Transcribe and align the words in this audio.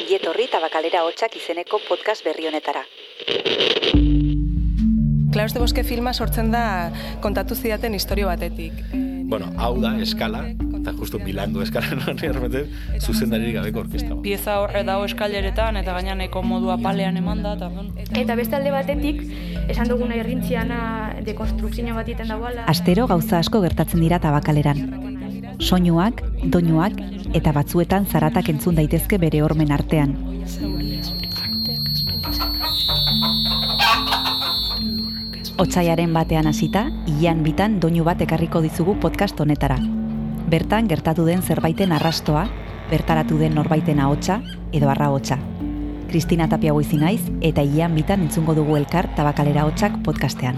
ongietorri 0.00 0.48
tabakalera 0.48 1.02
hotxak 1.04 1.36
izeneko 1.36 1.80
podcast 1.88 2.24
berri 2.24 2.46
honetara. 2.48 2.86
Klaus 5.30 5.52
de 5.54 5.60
Boske 5.60 5.84
filma 5.84 6.14
sortzen 6.14 6.50
da 6.50 6.90
kontatu 7.22 7.54
zidaten 7.54 7.94
historio 7.94 8.30
batetik. 8.30 8.72
Bueno, 9.30 9.52
hau 9.62 9.76
da, 9.78 9.92
eskala, 10.02 10.40
eta 10.80 10.94
justu 10.98 11.20
Milando 11.22 11.62
eskala 11.62 11.94
nori 12.00 12.26
erremeten, 12.26 12.72
zuzendari 12.98 13.52
gabeko 13.54 13.84
orkesta. 13.84 14.16
Pieza 14.24 14.56
horre 14.64 14.82
dago 14.88 15.04
eskaleretan, 15.06 15.78
eta 15.78 15.94
gaina 15.94 16.16
neko 16.18 16.42
modua 16.42 16.80
palean 16.82 17.20
eman 17.20 17.44
da. 17.44 17.54
Eta, 17.54 17.70
eta 18.24 18.38
beste 18.40 18.58
alde 18.58 18.74
batetik, 18.74 19.22
esan 19.68 19.92
duguna 19.92 20.18
irrintziana 20.18 20.80
dekonstrukzio 21.28 21.94
bat 21.94 22.08
iten 22.08 22.32
dagoela. 22.32 22.66
Astero 22.72 23.06
gauza 23.06 23.38
asko 23.44 23.62
gertatzen 23.68 24.02
dira 24.02 24.18
tabakaleran. 24.18 24.82
Soinuak, 25.60 26.24
doinuak, 26.50 26.96
eta 27.32 27.52
batzuetan 27.52 28.06
zaratak 28.06 28.48
entzun 28.50 28.74
daitezke 28.74 29.18
bere 29.18 29.42
hormen 29.42 29.70
artean. 29.72 30.16
Otsaiaren 35.60 36.14
batean 36.16 36.48
hasita, 36.48 36.86
ian 37.20 37.42
bitan 37.44 37.78
doinu 37.80 38.04
bat 38.04 38.20
ekarriko 38.24 38.62
dizugu 38.64 38.96
podcast 39.00 39.40
honetara. 39.40 39.76
Bertan 40.50 40.88
gertatu 40.88 41.26
den 41.28 41.42
zerbaiten 41.42 41.92
arrastoa, 41.92 42.46
bertaratu 42.90 43.38
den 43.38 43.54
norbaiten 43.54 44.00
ahotsa 44.00 44.40
edo 44.72 44.88
arra 44.88 45.10
hotsa. 45.10 45.38
Kristina 46.08 46.48
Tapia 46.48 46.72
naiz 46.74 47.22
eta 47.40 47.62
ian 47.62 47.94
bitan 47.94 48.22
entzungo 48.22 48.54
dugu 48.54 48.76
elkar 48.76 49.14
tabakalera 49.14 49.64
hotsak 49.64 50.02
podcastean. 50.02 50.56